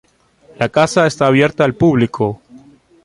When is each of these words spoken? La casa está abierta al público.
La 0.57 0.67
casa 0.69 1.05
está 1.05 1.27
abierta 1.27 1.63
al 1.63 1.75
público. 1.75 2.41